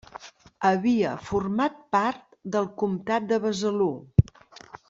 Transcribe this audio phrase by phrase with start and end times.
[0.69, 2.25] Havia format part
[2.57, 3.93] del comtat de Besalú.